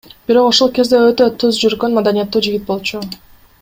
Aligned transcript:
Бирок 0.29 0.47
ошол 0.51 0.71
кезде 0.77 1.01
өтө 1.11 1.29
түз 1.45 1.61
жүргөн, 1.65 1.97
маданияттуу 2.01 2.47
жигит 2.49 2.69
болчу. 2.73 3.07